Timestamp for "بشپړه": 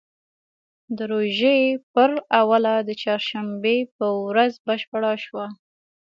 4.67-5.11